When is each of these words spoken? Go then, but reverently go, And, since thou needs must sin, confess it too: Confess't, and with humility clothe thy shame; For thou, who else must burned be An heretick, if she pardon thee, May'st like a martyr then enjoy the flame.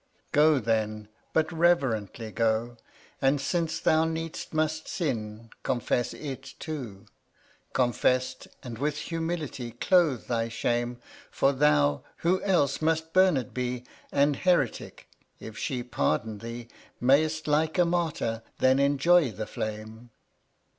Go 0.31 0.57
then, 0.57 1.09
but 1.31 1.51
reverently 1.51 2.31
go, 2.31 2.75
And, 3.21 3.39
since 3.39 3.79
thou 3.79 4.03
needs 4.03 4.47
must 4.51 4.87
sin, 4.87 5.51
confess 5.61 6.11
it 6.15 6.55
too: 6.57 7.05
Confess't, 7.73 8.47
and 8.63 8.79
with 8.79 8.97
humility 8.97 9.69
clothe 9.73 10.25
thy 10.25 10.49
shame; 10.49 10.97
For 11.29 11.51
thou, 11.53 12.03
who 12.25 12.41
else 12.41 12.81
must 12.81 13.13
burned 13.13 13.53
be 13.53 13.85
An 14.11 14.33
heretick, 14.33 15.07
if 15.39 15.55
she 15.55 15.83
pardon 15.83 16.39
thee, 16.39 16.67
May'st 16.99 17.45
like 17.47 17.77
a 17.77 17.85
martyr 17.85 18.41
then 18.57 18.79
enjoy 18.79 19.29
the 19.29 19.45
flame. 19.45 20.09